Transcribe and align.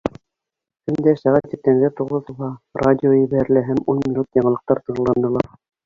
Көн 0.89 0.97
дә, 1.07 1.13
сәғәт 1.23 1.53
иртәнге 1.57 1.91
туғыҙ 2.01 2.25
тулһа, 2.31 2.51
радио 2.85 3.15
ебәрелә 3.21 3.67
һәм 3.71 3.87
ун 3.95 4.05
минут 4.09 4.41
яңылыҡтар 4.43 4.87
тыңланыла. 4.91 5.51